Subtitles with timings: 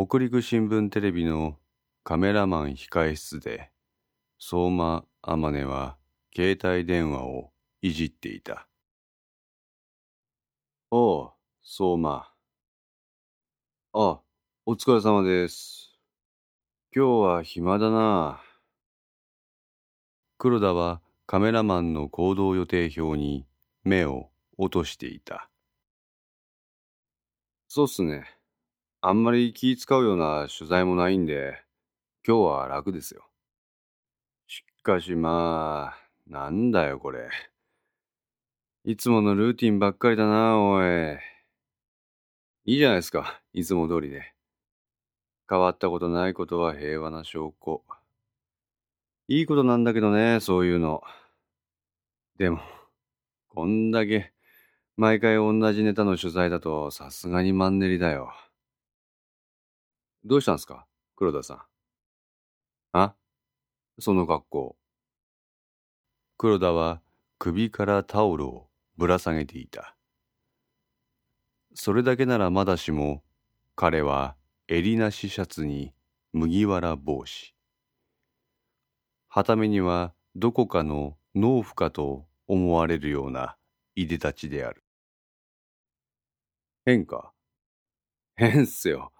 [0.00, 1.56] 北陸新聞テレビの
[2.04, 3.72] カメラマン控え室で
[4.38, 5.96] 相馬天音は
[6.32, 7.50] 携帯電話を
[7.82, 8.68] いじっていた。
[10.92, 11.32] おう、
[11.64, 12.32] 相馬。
[13.92, 14.20] あ、
[14.66, 15.98] お疲れ様です。
[16.94, 18.40] 今日は暇だな。
[20.38, 23.48] 黒田はカメラマンの行動予定表に
[23.82, 25.50] 目を落としていた。
[27.66, 28.37] そうっすね。
[29.00, 31.62] あんまり気使うような取材もないんで、
[32.26, 33.28] 今日は楽ですよ。
[34.48, 37.30] しかしまあ、なんだよこれ。
[38.84, 41.16] いつものルーティンばっかりだな、おい。
[42.64, 44.34] いいじゃないですか、いつも通りで。
[45.48, 47.84] 変わったことないことは平和な証拠。
[49.28, 51.02] いいことなんだけどね、そういうの。
[52.36, 52.60] でも、
[53.48, 54.32] こんだけ
[54.96, 58.32] 毎回同じネタの取材だとさすがにマンネリだよ。
[60.28, 60.86] どうしたんすか？
[61.16, 61.62] 黒田さん。
[62.92, 63.14] あ？
[63.98, 64.76] その格好。
[66.36, 67.00] 黒田は
[67.38, 68.68] 首からタオルを
[68.98, 69.96] ぶら下げていた。
[71.72, 73.22] それだけならまだしも、
[73.74, 74.36] 彼は
[74.68, 75.94] 襟なしシャツに
[76.34, 77.54] 麦わら帽子。
[79.28, 83.56] はためにはどこかの農夫かと思われるような
[83.94, 84.84] いでたちである。
[86.84, 87.32] 変か？
[88.36, 89.10] 変っすよ。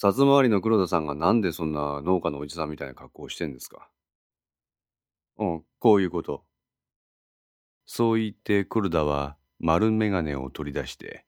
[0.00, 3.90] 札回りの黒田さんがなんでそんな農家のおじさんみたいな格好をしてんですか？
[5.38, 6.44] うん、こういうこと。
[7.84, 11.24] そう言って黒田は丸眼鏡を取り出して、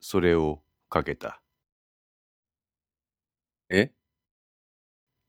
[0.00, 1.42] それをかけた。
[3.68, 3.92] え？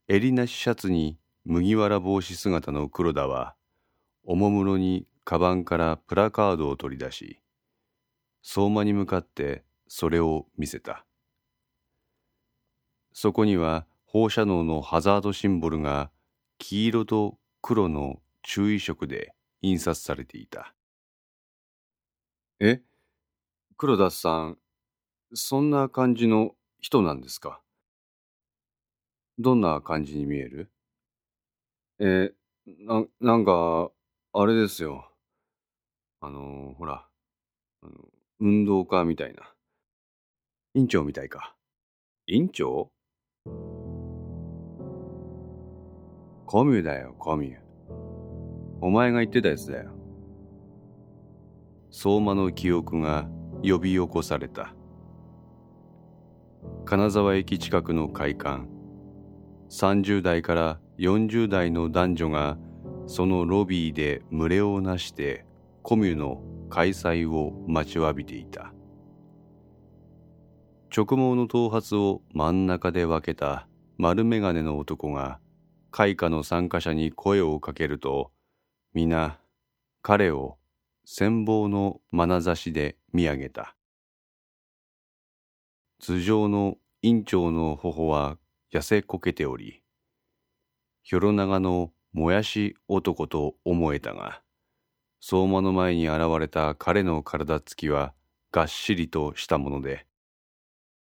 [0.08, 3.56] 襟なしシャツに麦わら帽子姿の黒田は、
[4.24, 7.40] おもむろにカバンからプラカードを取り出し、
[8.42, 11.05] 相馬に向かってそれを見せた。
[13.18, 16.10] そこには放射能のハザードシンボルが
[16.58, 19.32] 黄色と黒の注意色で
[19.62, 20.74] 印刷されていた。
[22.60, 22.82] え？
[23.78, 24.58] 黒田さん、
[25.32, 26.50] そんな感じの
[26.82, 27.62] 人なんですか？
[29.38, 30.70] どんな感じに見える？
[31.98, 32.34] え
[32.66, 33.90] な、なんか、
[34.34, 35.10] あれですよ。
[36.20, 37.08] あの、ほら、
[37.82, 37.92] あの
[38.40, 39.54] 運動家みたいな。
[40.74, 41.56] 院長みたいか。
[42.26, 42.90] 院長？
[46.46, 47.56] コミュだよ、コミュ。
[48.80, 49.90] お前が言ってたやつだよ。
[51.90, 53.28] 相馬の記憶が
[53.62, 54.74] 呼び起こされた。
[56.84, 58.66] 金沢駅近くの会館。
[59.70, 62.58] 30代から40代の男女が
[63.06, 65.44] そのロビーで群れをなして
[65.82, 68.72] コミュの開催を待ちわびていた
[70.96, 73.68] 直毛の頭髪を真ん中で分けた
[73.98, 75.40] 丸眼鏡の男が
[75.90, 78.30] 会下の参加者に声をかけると
[78.94, 79.38] 皆
[80.00, 80.56] 彼を
[81.06, 83.76] 羨望の眼差しで見上げた。
[86.00, 88.38] 頭上の院長の頬は
[88.72, 89.82] 痩せこけており、
[91.02, 94.40] ひょろ長のもやし男と思えたが、
[95.20, 98.14] 相馬の前に現れた彼の体つきは
[98.50, 100.06] がっしりとしたもので、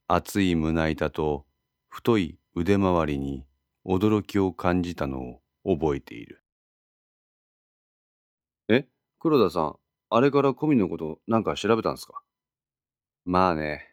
[0.07, 1.45] 厚い胸板と
[1.89, 3.45] 太い腕周りに
[3.85, 6.43] 驚きを感じたのを覚えている。
[8.69, 8.87] え、
[9.19, 9.75] 黒田さん、
[10.09, 12.21] あれからコミのことなんか調べたんですか？
[13.25, 13.89] まあね。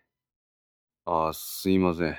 [1.04, 2.16] ああ、すいません。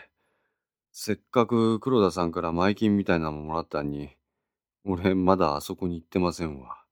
[0.91, 4.15] せっかく黒田さんから前金みたいなのもらったんに、
[4.83, 6.83] 俺まだあそこに行ってませんわ。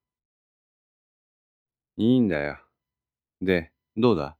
[1.96, 2.58] いいんだよ。
[3.42, 4.36] で、どうだ？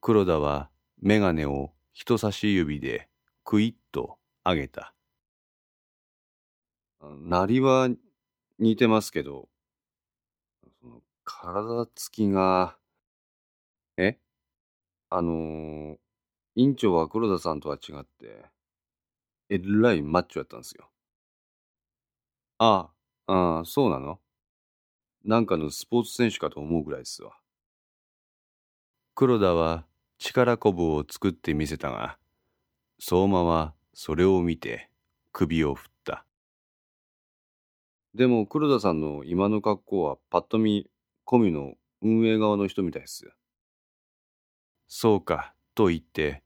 [0.00, 3.08] 黒田はメガネを人差し指で
[3.44, 4.94] クイッと上げた。
[7.00, 7.88] なりは
[8.58, 9.48] 似てますけど、
[10.80, 12.76] その体つきが、
[13.96, 14.18] え？
[15.08, 15.96] あのー、
[16.56, 18.44] 院長は黒田さんとは違って、
[19.48, 20.90] えらいマッチョやったんですよ。
[22.58, 22.90] あ
[23.26, 24.20] あ、ああ、そうなの？
[25.24, 27.32] なんかのスポーツ選手かと思うぐらいですわ。
[29.14, 29.86] 黒田は
[30.22, 32.18] 力こぶを作ってみせたが、
[32.98, 34.90] 相馬はそれを見て
[35.32, 36.26] 首を振った。
[38.14, 40.90] でも黒田さんの今の格好はパッと見、
[41.24, 41.72] コミの
[42.02, 43.30] 運営側の人みたいです。
[44.88, 46.42] そうか、と言って、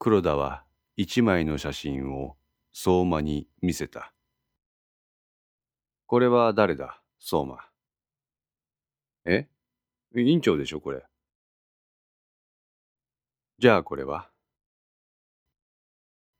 [0.00, 0.64] 黒田は
[0.96, 2.36] 一枚の写真を
[2.72, 4.12] 相馬に見せた。
[6.06, 7.60] これは誰だ、相馬？
[9.26, 9.46] え？
[10.16, 11.04] 委員長でしょ、これ。
[13.62, 14.28] じゃあこれは？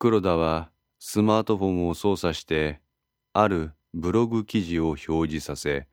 [0.01, 2.81] 黒田はスマートフォンを操作して
[3.33, 5.87] あるブログ記事を表示させ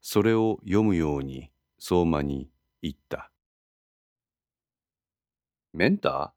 [0.00, 2.50] それを読むように相馬に
[2.82, 3.30] 言った
[5.72, 6.34] 「メンタ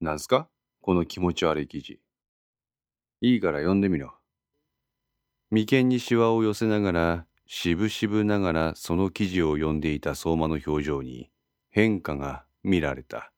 [0.00, 0.04] ー？
[0.04, 0.48] なんすか？
[0.80, 1.98] この気持ち悪い記事。
[3.22, 4.14] いいから読んでみろ。
[5.50, 11.28] 眉間にしわを寄せながら、しぶしぶながらその記事を読んでいた相馬の表情に
[11.70, 13.32] 変化が見られた。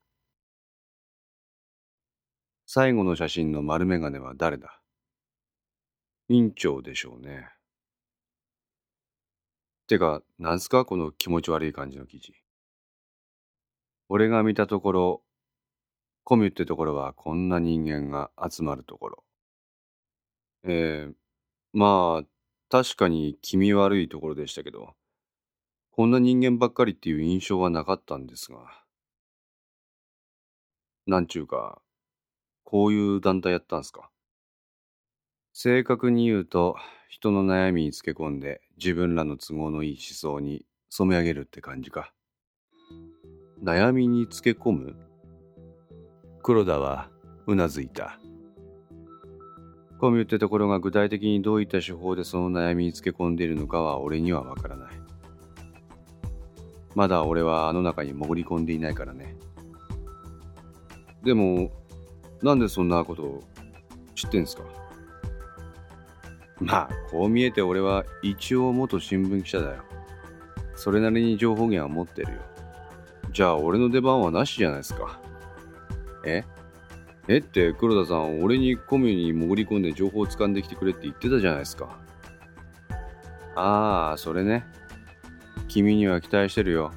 [2.65, 4.81] 最後の写真の丸眼鏡は誰だ？
[6.29, 7.47] 院長でしょうね。
[9.85, 10.83] てか、なんすか？
[10.83, 12.33] この気持ち悪い感じの記事。
[14.07, 15.21] 俺が見たところ、
[16.23, 19.23] コミュってところはこんな人間が集まるところ。
[20.63, 21.13] えー、
[21.73, 22.27] まあ、
[22.67, 24.95] 確かに気味悪いところでしたけど、
[25.91, 28.83] こんな人間ばっかりっていう印象はなかったんですが。
[31.07, 31.81] なんちゅうか、
[32.63, 34.09] こういう団体やったんすか？
[35.53, 36.75] 正確に言うと、
[37.09, 42.13] 人の悩みにつけ込んで自分らの都合のいい思想に染め上げるって感じか。
[43.63, 44.95] 悩みにつけ込む？
[46.43, 47.09] 黒田は
[47.47, 48.19] うなずいた。
[49.99, 54.89] コミュってところが具体的にどういった手法でその悩みにつけ込んでいるのかは俺にはわからない。
[56.95, 59.35] まだ俺はあの中に潜り込んでいないからね。
[61.23, 61.71] でも、
[62.41, 63.43] なんでそんなこと
[64.15, 64.63] 知ってんすか？
[66.59, 69.83] まあ、こう見えて俺は一応元新聞記者だよ。
[70.75, 72.39] それなりに情報源は持ってるよ。
[73.31, 75.19] じゃあ俺の出番はなしじゃないですか。
[76.25, 76.43] え？
[77.27, 77.37] え？
[77.37, 81.97] って黒田さん、俺にコミュに潜り込んで情報を掴んできてくれって言ってたじゃないですか。
[83.55, 84.65] ああ、それね。
[85.67, 86.91] 君には期待してるよ。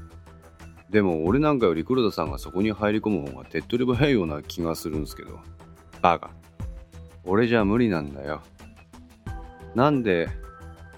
[0.93, 5.41] でも俺なんかより黒田さんがそこに入り込む方が手っ取り早いような気がするんすけど。
[6.03, 6.31] バカ。
[7.25, 8.43] 俺じゃ無理なんだよ。
[9.75, 10.29] なんで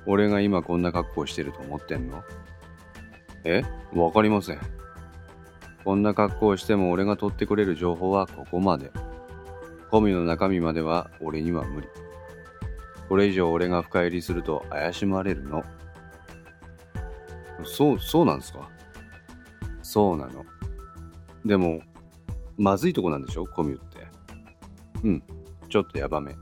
[0.04, 2.24] 俺が今こんな格好してると思ってんの？
[3.44, 3.62] え？
[3.94, 4.58] わかりません。
[5.84, 8.90] こんな格好をしても俺が取ってくれる情報はここまで。
[9.92, 11.86] コミの中身までは俺には無理。
[13.08, 15.62] これ以上俺が深入りすると怪しまれるの。
[17.64, 18.68] そう、そうなんですか？
[19.84, 20.44] そうなの。
[21.44, 21.82] でも、
[22.56, 23.46] まずいとこなんでしょ？
[23.46, 23.98] コミュって。
[25.04, 25.22] うん、
[25.68, 26.34] ちょっとヤバめ。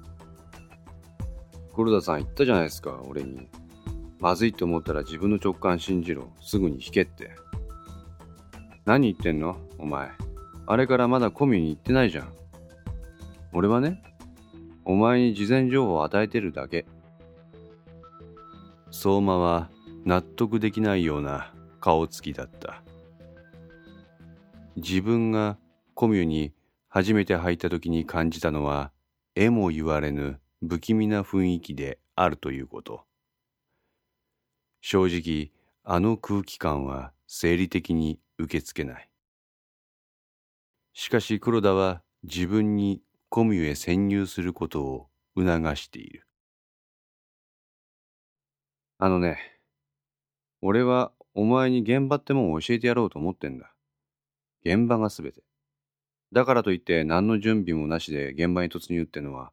[1.74, 3.48] 黒田さん言ったじゃないですか、俺に。
[4.20, 6.32] まずいと思ったら自分の直感信じろ。
[6.40, 7.32] すぐに引けって。
[8.84, 9.56] 何言ってんの？
[9.78, 10.12] お前。
[10.66, 12.32] あれからまだコミュに行ってないじゃん。
[13.52, 14.02] 俺はね、
[14.84, 16.86] お前に事前情報を与えてるだけ。
[18.92, 19.70] 相馬は
[20.04, 22.81] 納得できないような顔つきだった。
[24.76, 25.58] 自分が
[25.94, 26.52] コミュに
[26.88, 28.92] 初めて入った時に感じたのは、
[29.34, 33.04] えも言われぬ不気味な雰囲気であるということ。
[34.80, 35.52] 正直、
[35.84, 39.08] あの空気感は生理的に受け付けない。
[40.94, 46.26] しかし黒田は自分にコミュへ潜入することを促している。
[48.98, 49.38] あのね、
[50.60, 53.71] 俺はお前に現場ってもんを教えてやろうと思ってんだ。
[54.64, 55.42] 現場がすべて。
[56.32, 59.52] だからといって何の準備もなしで現場に突入ってのは、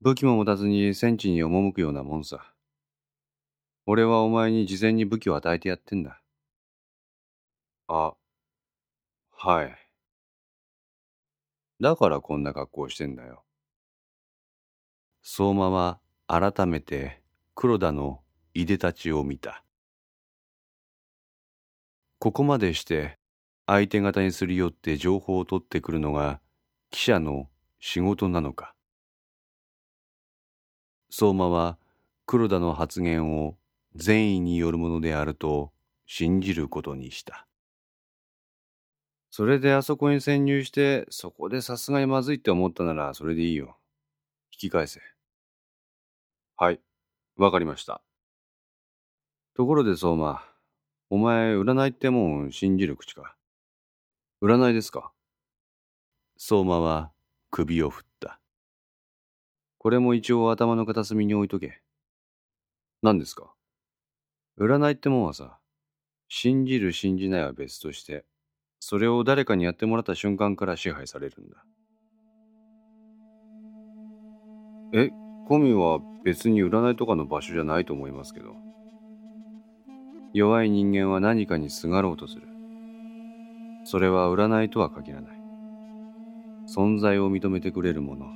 [0.00, 2.54] 武器も持たずに戦地に赴くようなもんさ。
[3.86, 6.20] 俺はお前に事前に武器を与えてやってんだ。
[7.88, 8.14] あ、
[9.32, 9.76] はい。
[11.80, 13.44] だからこんな格好してんだよ。
[15.22, 17.22] 相馬は改めて
[17.54, 18.22] 黒田の
[18.54, 19.64] いでたちを見た。
[22.18, 23.18] ここまでして
[23.66, 26.40] 相手方にすり寄って情報を取ってくるのが
[26.90, 27.48] 記者の
[27.80, 28.74] 仕事なのか。
[31.10, 31.78] 相馬は
[32.26, 33.56] 黒田の発言を
[33.94, 35.72] 善意によるものであると
[36.06, 37.46] 信じることにした。
[39.30, 43.76] それであそこに潜入して、そこでさすがにまずいって思ったなら、それでいいよ。
[44.52, 45.00] 引き返せ。
[46.56, 46.80] はい、
[47.36, 48.00] わかりました。
[49.56, 50.44] ところで相馬、
[51.10, 53.34] お前、占いってもん信じる口か？
[54.44, 55.10] 占いですか？
[56.36, 57.12] 相馬は
[57.50, 58.38] 首を振った。
[59.78, 61.80] これも一応頭の片隅に置いとけ。
[63.00, 63.54] 何ですか？
[64.60, 65.56] 占いってもんはさ、
[66.28, 68.26] 信じる信じないは別として、
[68.80, 71.64] それを誰かにやってもらった瞬間から支配されるんだ。
[74.92, 75.10] え、
[75.48, 78.54] コミは別に占いとかの場所じゃないと思いますけど。
[80.34, 82.48] 弱い人間は何かにすがろうとする。
[83.84, 85.40] それは占いとは限らない。
[86.66, 88.26] 存在を認めてくれるもの、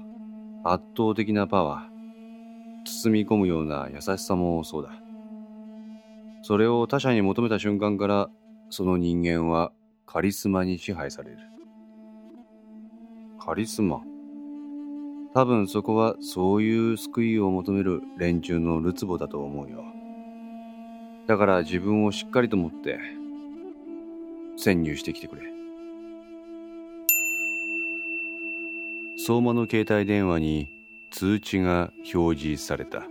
[0.65, 4.91] 圧倒的なパワー、包み込むような優しさもそうだ。
[6.43, 8.31] それを他者に求めた瞬間から、
[8.71, 9.73] その人間は
[10.07, 11.39] カリスマに支配される。
[13.41, 14.03] カリスマ？
[15.35, 19.83] 多分そこはそういう救いを求める連中のるつぼだと思うよ。
[21.27, 22.99] だから自分をしっかりと持って
[24.59, 25.43] 潜入してきてくれ。
[29.17, 30.69] 相馬の携帯電話に
[31.13, 33.05] 通知が表示された。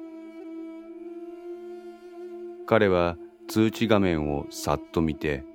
[2.66, 3.16] 彼は
[3.48, 5.46] 通知画面をさっと見て、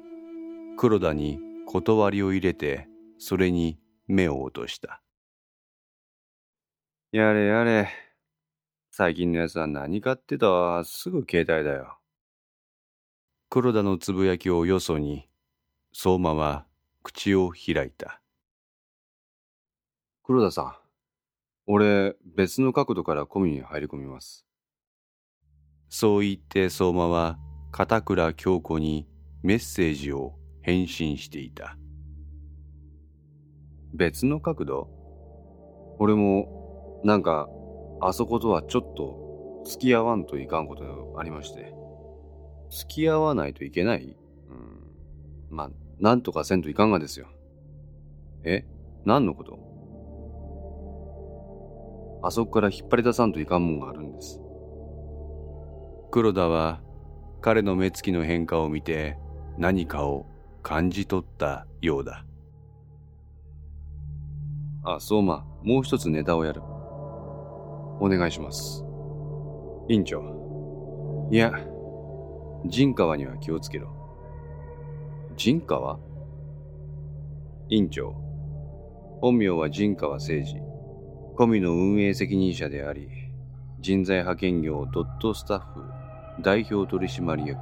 [0.79, 5.03] 黒田に断りを入れて、それに目を落とした。
[7.13, 7.91] やれやれ。
[8.91, 10.85] 最近のやつは何かってた？
[10.85, 11.99] すぐ携帯だよ。
[13.51, 15.29] 黒田のつぶやきをよそに、
[15.95, 16.67] 相馬は
[17.03, 18.23] 口を開いた。
[20.25, 20.75] 黒田さん、
[21.67, 24.47] 俺別の角度からコミに入り込みます。
[25.91, 27.39] そう言って相馬は
[27.73, 29.07] 片倉京子に
[29.43, 31.77] メッセージを返信していた。
[33.93, 34.89] 別の角度？
[35.99, 37.49] 俺もなんか
[38.01, 41.75] あそことはちょっと付き合わんといかんことがありまして。
[42.71, 44.17] 付き合わないといけない？
[44.49, 44.89] うん。
[45.51, 45.71] まあ、
[46.01, 47.29] なんとかせんといかんがですよ。
[48.45, 48.65] え
[49.05, 49.59] 何のこと？
[52.25, 54.41] あそこから引っ張り出さんといかんもんがあるんです。
[56.11, 56.81] 黒田は
[57.41, 59.17] 彼の目つきの変化を見て
[59.59, 60.27] 何かを
[60.63, 62.25] 感じ取ったようだ。
[64.85, 66.63] あ、相馬、もう一つネタをやる。
[66.63, 68.85] お願いします。
[69.89, 71.29] 委員長。
[71.31, 71.53] いや、
[72.67, 74.02] 陣川には気をつけろ。
[75.45, 75.99] 陣川
[77.69, 78.15] 委員長。
[79.21, 80.61] 本名は陣川誠二。
[81.37, 83.09] コミの運営責任者であり、
[83.81, 85.83] 人材派遣業ドットスタッフ
[86.43, 87.59] 代表取締役。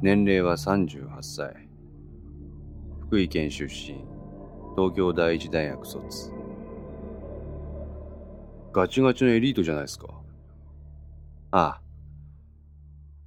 [0.00, 1.68] 年齢は38歳。
[3.02, 4.02] 福井県出身。
[4.74, 6.32] 東京第一大学卒。
[8.72, 10.08] ガチガチのエリートじゃないですか。
[11.50, 11.91] ああ。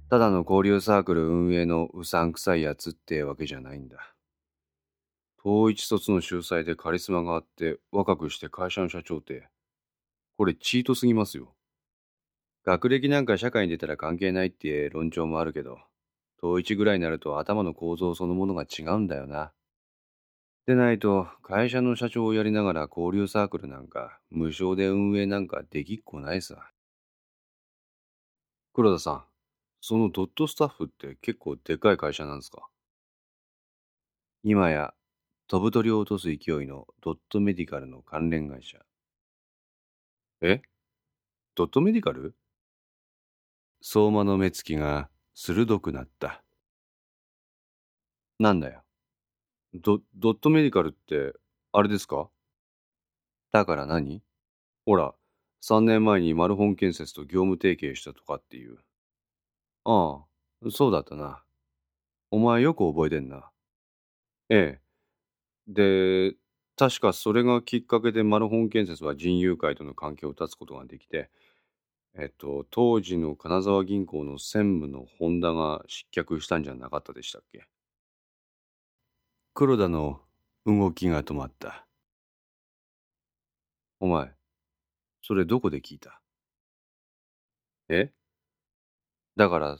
[0.08, 4.14] ただの交流サークル運営のうさんくさいやつってわけじゃないんだ
[5.42, 9.48] 東一卒の秀才でカリスマがあって若くして会社の社長って
[10.36, 11.56] これチートすぎますよ
[12.66, 15.78] 学歴なんか社会に出たら関係ないって論調もあるけど、
[16.42, 19.52] 統一ぐらいになると頭の構造そのものが違うんだよな。
[20.66, 26.72] でないと、会社の社長をやりながら交流サークルなんか、無償で運営なんかできっこないさ。
[28.72, 29.24] 黒田さん、
[29.88, 32.66] そのドットスタッフって結構でかい会社なんですか？
[34.42, 34.94] 今や、
[35.46, 38.78] 飛ぶ鳥を落とす勢いのドットメディカルの関連会社。
[40.42, 40.60] え？
[41.54, 42.34] ドットメディカル？
[43.80, 46.42] 相馬の目つきが鋭くなった。
[48.40, 48.82] なんだよ。
[49.72, 51.32] ド、ドットメディカルって、
[51.70, 52.28] あれですか？
[53.52, 54.20] だから何？
[54.84, 55.14] ほら、
[55.62, 58.78] 3年前にマルホン建設と業務提携したとかっていう。
[59.88, 60.24] あ
[60.66, 61.44] あ、そうだったな。
[62.30, 63.50] お前よく覚えてんな。
[64.50, 64.80] え
[65.68, 66.32] え。
[66.32, 66.36] で、
[66.76, 71.30] 確かそれがきっかけでマルホン建設は人友会との関係を断つことができて、
[72.18, 77.66] えっと、当時の金沢銀行の専務の本田が失脚したんじゃなかったでしたっけ？
[79.54, 80.20] 黒田の
[80.66, 81.86] 動きが止まった。
[84.00, 84.30] お前、
[85.22, 86.20] それどこで聞いた？
[87.88, 88.15] え？
[89.36, 89.78] だから、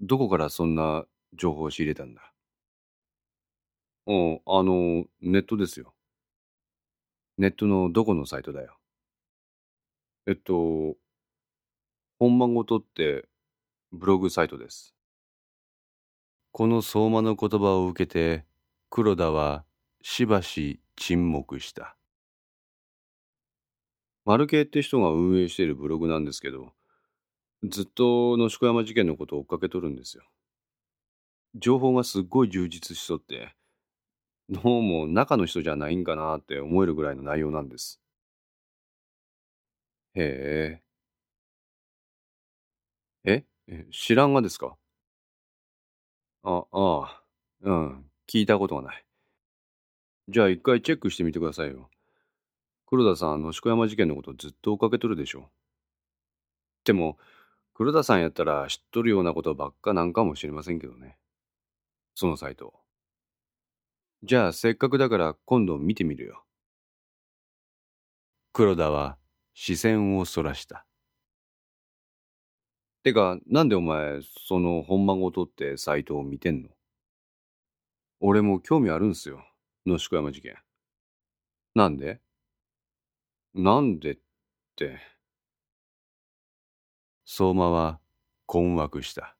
[0.00, 1.04] どこからそんな
[1.34, 2.32] 情報を仕入れたんだ？
[4.06, 5.94] うん、あの、ネットですよ。
[7.38, 8.76] ネットのどこのサイトだよ。
[10.26, 10.96] えっと、
[12.18, 13.28] 本間ごとって
[13.90, 14.94] ブログサイトです。
[16.52, 18.44] この相馬の言葉を受けて
[18.90, 19.64] 黒田は
[20.02, 21.96] しばし沈黙した。
[24.24, 26.72] 丸系って人が運営しているブログなんですけど、
[27.64, 30.24] ずっと野宿山事件のことを追っかけとるんですよ。
[31.54, 33.54] 情報がすっごい充実しとって、
[34.48, 38.00] どうも中の人じゃないんかなって思えるぐらいの内容なんです。
[40.14, 40.80] へ
[43.24, 43.44] え。
[43.68, 43.86] え？
[43.92, 44.76] 知らんがですか？
[46.42, 47.22] あ、ああ、
[47.60, 49.04] うん、聞いたことがない。
[50.28, 51.88] じゃあ一回チェックしてみてくださいよ。
[52.86, 55.48] 黒田さん、野宿山事件のことずっと追っかけとるでしょ。
[56.84, 57.16] でも、
[57.82, 61.18] 黒田さんやったら知っとるようなことばっかなんかもしれませんけどね。
[62.14, 62.74] そのサイト。
[64.22, 66.44] じゃあせっかくだから今度見てみるよ。
[68.52, 69.18] 黒田は
[69.52, 70.86] 視線をそらした。
[73.02, 76.68] てか、なんでお前、その本間ごとってサイトを見てんの？
[78.20, 79.44] 俺も興味あるんすよ。
[79.86, 80.56] 野宿山事件。
[81.74, 82.20] なんで？
[83.54, 84.18] なんでっ
[84.76, 85.00] て。
[87.34, 87.98] 相馬は
[88.44, 89.38] 困惑した。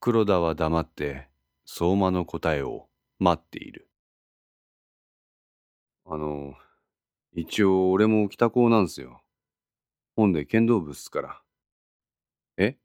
[0.00, 1.28] 黒田は黙って
[1.64, 3.88] 相馬の答えを待っている。
[6.04, 6.52] あの、
[7.32, 9.22] 一応俺も北高なんすよ。
[10.14, 11.42] 本で剣道部っすから。
[12.58, 12.76] え？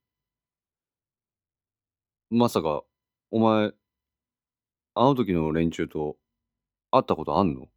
[2.30, 2.84] まさか、
[3.32, 3.74] お前、
[4.94, 6.16] あの時の連中と
[6.90, 7.68] 会ったことあんの？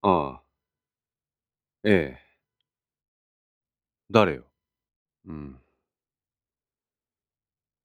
[0.00, 0.42] ああ。
[1.84, 2.27] ええ。
[4.10, 4.44] 誰よ？
[5.26, 5.56] うん。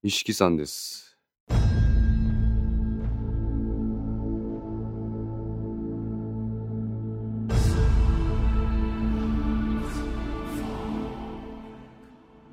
[0.04, 1.18] 石木さんです。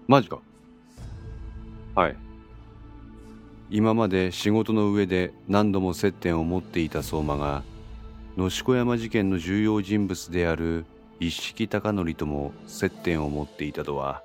[0.09, 0.41] マジか
[1.95, 2.17] はい
[3.71, 7.63] 今まで仕事の上で何度も接点を持っていた相馬が
[8.37, 10.85] 野子山事件の重要人物である
[11.23, 14.23] 一色貴則とも接点を持っていたとは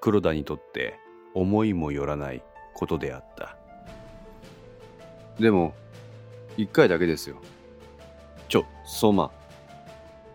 [0.00, 0.98] 黒田にとって
[1.34, 2.42] 思いもよらない
[2.74, 3.56] ことであった。
[5.38, 5.72] でも
[6.56, 7.36] 一回だけですよ。
[8.48, 9.30] ちょ相馬。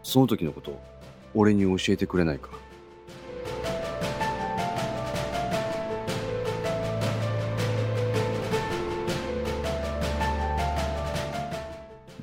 [0.01, 0.79] その時のこと
[1.33, 2.51] 俺に教えてくれないか。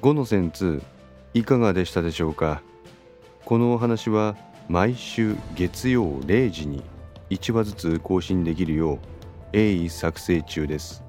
[0.00, 0.82] 5の線2
[1.34, 2.62] いかがでしたでしょうか？
[3.52, 4.34] このお話は
[4.66, 6.82] 毎週月曜0時に
[7.28, 8.98] 1話ずつ更新できるよう
[9.52, 11.04] 鋭意作成中です。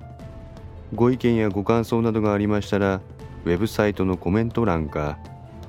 [0.93, 2.99] ご意見やご感想などがありましたら
[3.45, 5.19] ウェブサイトのコメント欄か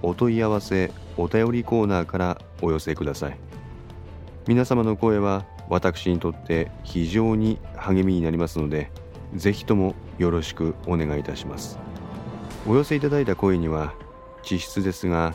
[0.02, 3.38] お問い合わせお便りコーナーからお寄せください。
[4.48, 8.90] 皆様の声は私にとって非常に励みになりますので
[9.36, 11.78] ぜひともよろしくお願いいたします。
[12.66, 13.94] お寄せいただいた声には
[14.42, 15.34] 実質ですが